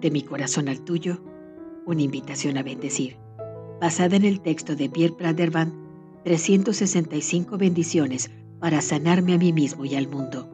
De 0.00 0.10
mi 0.10 0.22
corazón 0.22 0.68
al 0.68 0.80
tuyo, 0.80 1.22
una 1.86 2.02
invitación 2.02 2.56
a 2.56 2.62
bendecir, 2.62 3.18
basada 3.80 4.16
en 4.16 4.24
el 4.24 4.40
texto 4.40 4.74
de 4.74 4.88
Pierre 4.88 5.14
Pradervan, 5.14 5.74
365 6.24 7.58
bendiciones 7.58 8.30
para 8.60 8.80
sanarme 8.80 9.34
a 9.34 9.38
mí 9.38 9.52
mismo 9.52 9.84
y 9.84 9.94
al 9.94 10.08
mundo, 10.08 10.48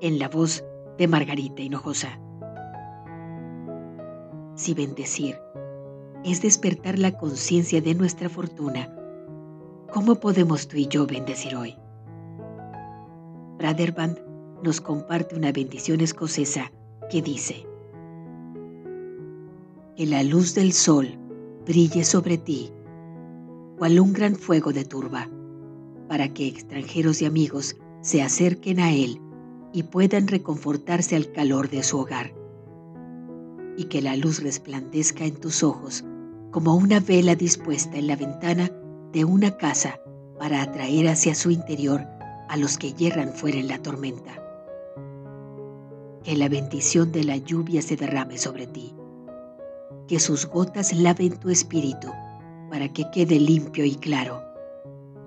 en 0.00 0.18
la 0.18 0.28
voz 0.28 0.64
de 0.96 1.08
Margarita 1.08 1.62
Hinojosa. 1.62 2.20
Si 4.54 4.74
bendecir 4.74 5.38
es 6.24 6.42
despertar 6.42 6.98
la 6.98 7.16
conciencia 7.16 7.80
de 7.80 7.94
nuestra 7.94 8.28
fortuna, 8.28 8.92
¿cómo 9.92 10.16
podemos 10.16 10.66
tú 10.66 10.76
y 10.76 10.88
yo 10.88 11.06
bendecir 11.06 11.54
hoy? 11.54 11.76
Praderband 13.58 14.18
nos 14.62 14.80
comparte 14.80 15.36
una 15.36 15.52
bendición 15.52 16.00
escocesa 16.00 16.72
que 17.08 17.22
dice, 17.22 17.67
que 19.98 20.06
la 20.06 20.22
luz 20.22 20.54
del 20.54 20.72
sol 20.72 21.18
brille 21.66 22.04
sobre 22.04 22.38
ti, 22.38 22.70
cual 23.78 23.98
un 23.98 24.12
gran 24.12 24.36
fuego 24.36 24.72
de 24.72 24.84
turba, 24.84 25.28
para 26.08 26.32
que 26.32 26.46
extranjeros 26.46 27.20
y 27.20 27.24
amigos 27.24 27.76
se 28.00 28.22
acerquen 28.22 28.78
a 28.78 28.92
él 28.92 29.20
y 29.72 29.82
puedan 29.82 30.28
reconfortarse 30.28 31.16
al 31.16 31.32
calor 31.32 31.68
de 31.68 31.82
su 31.82 31.98
hogar. 31.98 32.32
Y 33.76 33.86
que 33.86 34.00
la 34.00 34.14
luz 34.14 34.40
resplandezca 34.40 35.24
en 35.24 35.34
tus 35.34 35.64
ojos 35.64 36.04
como 36.52 36.76
una 36.76 37.00
vela 37.00 37.34
dispuesta 37.34 37.98
en 37.98 38.06
la 38.06 38.14
ventana 38.14 38.70
de 39.12 39.24
una 39.24 39.56
casa 39.56 39.98
para 40.38 40.62
atraer 40.62 41.08
hacia 41.08 41.34
su 41.34 41.50
interior 41.50 42.06
a 42.48 42.56
los 42.56 42.78
que 42.78 42.92
yerran 42.92 43.32
fuera 43.32 43.58
en 43.58 43.66
la 43.66 43.82
tormenta. 43.82 44.40
Que 46.22 46.36
la 46.36 46.48
bendición 46.48 47.10
de 47.10 47.24
la 47.24 47.36
lluvia 47.36 47.82
se 47.82 47.96
derrame 47.96 48.38
sobre 48.38 48.68
ti 48.68 48.94
que 50.08 50.18
sus 50.18 50.46
gotas 50.46 50.92
laven 50.92 51.38
tu 51.38 51.50
espíritu 51.50 52.08
para 52.70 52.92
que 52.92 53.08
quede 53.12 53.38
limpio 53.38 53.84
y 53.84 53.94
claro, 53.94 54.42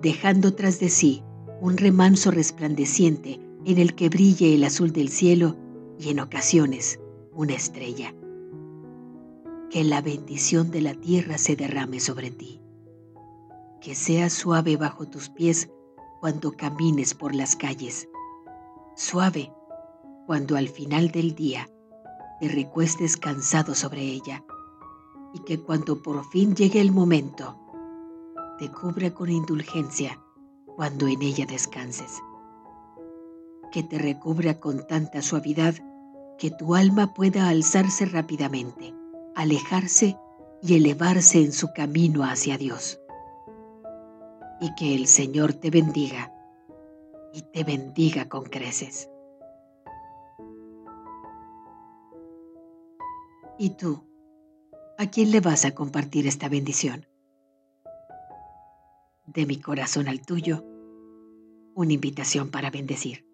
dejando 0.02 0.54
tras 0.54 0.80
de 0.80 0.90
sí 0.90 1.22
un 1.60 1.76
remanso 1.78 2.32
resplandeciente 2.32 3.40
en 3.64 3.78
el 3.78 3.94
que 3.94 4.08
brille 4.08 4.54
el 4.54 4.64
azul 4.64 4.92
del 4.92 5.08
cielo 5.08 5.56
y 5.98 6.10
en 6.10 6.18
ocasiones 6.18 6.98
una 7.32 7.54
estrella. 7.54 8.12
Que 9.70 9.84
la 9.84 10.02
bendición 10.02 10.70
de 10.70 10.82
la 10.82 10.94
tierra 10.94 11.38
se 11.38 11.56
derrame 11.56 12.00
sobre 12.00 12.30
ti. 12.30 12.60
Que 13.80 13.94
sea 13.94 14.28
suave 14.28 14.76
bajo 14.76 15.08
tus 15.08 15.30
pies 15.30 15.70
cuando 16.20 16.52
camines 16.52 17.14
por 17.14 17.34
las 17.34 17.56
calles. 17.56 18.08
Suave 18.96 19.52
cuando 20.26 20.56
al 20.56 20.68
final 20.68 21.10
del 21.10 21.34
día 21.34 21.68
te 22.40 22.48
recuestes 22.48 23.16
cansado 23.16 23.74
sobre 23.74 24.02
ella 24.02 24.44
y 25.34 25.40
que 25.40 25.60
cuando 25.60 26.02
por 26.02 26.24
fin 26.30 26.54
llegue 26.54 26.80
el 26.80 26.92
momento, 26.92 27.56
te 28.58 28.70
cubra 28.70 29.12
con 29.12 29.30
indulgencia 29.30 30.20
cuando 30.76 31.08
en 31.08 31.22
ella 31.22 31.46
descanses. 31.46 32.22
Que 33.70 33.82
te 33.82 33.98
recubra 33.98 34.60
con 34.60 34.86
tanta 34.86 35.22
suavidad 35.22 35.74
que 36.38 36.50
tu 36.50 36.74
alma 36.74 37.14
pueda 37.14 37.48
alzarse 37.48 38.04
rápidamente, 38.04 38.94
alejarse 39.34 40.18
y 40.62 40.76
elevarse 40.76 41.42
en 41.42 41.52
su 41.52 41.72
camino 41.72 42.24
hacia 42.24 42.58
Dios. 42.58 43.00
Y 44.60 44.74
que 44.74 44.94
el 44.94 45.06
Señor 45.06 45.54
te 45.54 45.70
bendiga 45.70 46.32
y 47.32 47.42
te 47.42 47.64
bendiga 47.64 48.28
con 48.28 48.44
creces. 48.44 49.08
¿Y 53.58 53.70
tú? 53.70 54.11
¿A 55.02 55.10
quién 55.10 55.32
le 55.32 55.40
vas 55.40 55.64
a 55.64 55.74
compartir 55.74 56.28
esta 56.28 56.48
bendición? 56.48 57.08
De 59.26 59.46
mi 59.46 59.60
corazón 59.60 60.06
al 60.06 60.24
tuyo, 60.24 60.64
una 61.74 61.92
invitación 61.92 62.52
para 62.52 62.70
bendecir. 62.70 63.26